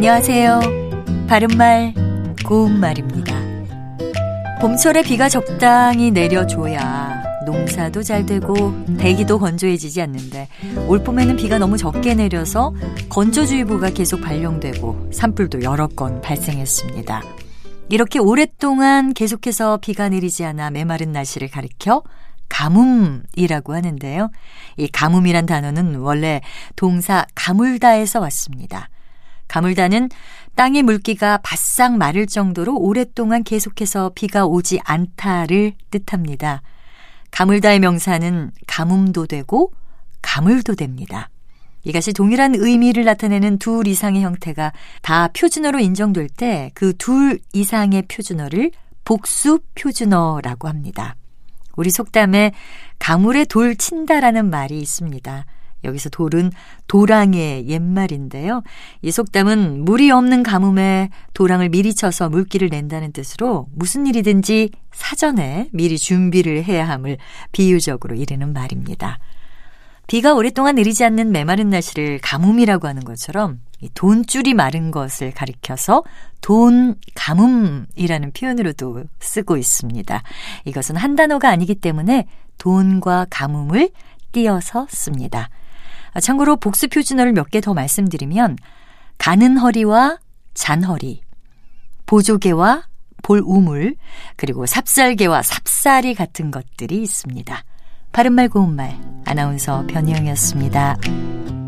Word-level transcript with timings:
안녕하세요. 0.00 0.60
바른말, 1.28 1.92
고운말입니다. 2.46 3.34
봄철에 4.62 5.02
비가 5.02 5.28
적당히 5.28 6.10
내려줘야 6.10 7.22
농사도 7.44 8.02
잘 8.02 8.24
되고 8.24 8.54
대기도 8.96 9.38
건조해지지 9.38 10.00
않는데 10.00 10.48
올 10.88 11.04
봄에는 11.04 11.36
비가 11.36 11.58
너무 11.58 11.76
적게 11.76 12.14
내려서 12.14 12.74
건조주의보가 13.10 13.90
계속 13.90 14.22
발령되고 14.22 15.10
산불도 15.12 15.64
여러 15.64 15.86
건 15.86 16.22
발생했습니다. 16.22 17.22
이렇게 17.90 18.18
오랫동안 18.18 19.12
계속해서 19.12 19.80
비가 19.82 20.08
내리지 20.08 20.46
않아 20.46 20.70
메마른 20.70 21.12
날씨를 21.12 21.50
가리켜 21.50 22.04
가뭄이라고 22.48 23.74
하는데요. 23.74 24.30
이 24.78 24.88
가뭄이란 24.88 25.44
단어는 25.44 25.96
원래 25.96 26.40
동사 26.74 27.26
가물다에서 27.34 28.20
왔습니다. 28.20 28.88
가물다는 29.50 30.08
땅의 30.54 30.84
물기가 30.84 31.38
바싹 31.38 31.96
마를 31.96 32.26
정도로 32.26 32.78
오랫동안 32.78 33.42
계속해서 33.42 34.12
비가 34.14 34.46
오지 34.46 34.78
않다를 34.84 35.72
뜻합니다. 35.90 36.62
가물다의 37.32 37.80
명사는 37.80 38.52
가뭄도 38.68 39.26
되고 39.26 39.72
가물도 40.22 40.76
됩니다. 40.76 41.30
이것이 41.82 42.12
동일한 42.12 42.54
의미를 42.54 43.04
나타내는 43.04 43.58
둘 43.58 43.88
이상의 43.88 44.22
형태가 44.22 44.72
다 45.02 45.28
표준어로 45.28 45.80
인정될 45.80 46.28
때 46.28 46.70
그 46.74 46.92
둘 46.96 47.40
이상의 47.52 48.02
표준어를 48.02 48.70
복수 49.04 49.58
표준어라고 49.74 50.68
합니다. 50.68 51.16
우리 51.76 51.90
속담에 51.90 52.52
가물에 53.00 53.46
돌 53.46 53.74
친다라는 53.74 54.48
말이 54.48 54.78
있습니다. 54.78 55.44
여기서 55.84 56.10
돌은 56.10 56.52
도랑의 56.86 57.68
옛말인데요. 57.68 58.62
이 59.02 59.10
속담은 59.10 59.84
물이 59.84 60.10
없는 60.10 60.42
가뭄에 60.42 61.10
도랑을 61.34 61.68
미리 61.68 61.94
쳐서 61.94 62.28
물기를 62.28 62.68
낸다는 62.68 63.12
뜻으로 63.12 63.66
무슨 63.74 64.06
일이든지 64.06 64.70
사전에 64.92 65.68
미리 65.72 65.98
준비를 65.98 66.64
해야 66.64 66.88
함을 66.88 67.18
비유적으로 67.52 68.14
이르는 68.14 68.52
말입니다. 68.52 69.18
비가 70.06 70.34
오랫동안 70.34 70.74
내리지 70.74 71.04
않는 71.04 71.30
메마른 71.30 71.70
날씨를 71.70 72.18
가뭄이라고 72.20 72.88
하는 72.88 73.04
것처럼 73.04 73.60
돈줄이 73.94 74.54
마른 74.54 74.90
것을 74.90 75.30
가리켜서 75.30 76.02
돈 76.40 76.96
가뭄이라는 77.14 78.32
표현으로도 78.32 79.04
쓰고 79.20 79.56
있습니다. 79.56 80.22
이것은 80.64 80.96
한 80.96 81.14
단어가 81.14 81.50
아니기 81.50 81.76
때문에 81.76 82.26
돈과 82.58 83.26
가뭄을 83.30 83.90
띄어서 84.32 84.88
씁니다. 84.90 85.48
참고로 86.18 86.56
복수 86.56 86.88
표준어를 86.88 87.32
몇 87.32 87.50
개 87.50 87.60
더 87.60 87.74
말씀드리면 87.74 88.56
가는 89.18 89.56
허리와 89.58 90.18
잔허리, 90.54 91.20
보조개와 92.06 92.84
볼우물, 93.22 93.96
그리고 94.36 94.66
삽살개와 94.66 95.42
삽살이 95.42 96.14
같은 96.14 96.50
것들이 96.50 97.02
있습니다. 97.02 97.64
바른말 98.12 98.48
고운말 98.48 98.98
아나운서 99.26 99.86
변희영이었습니다. 99.86 101.59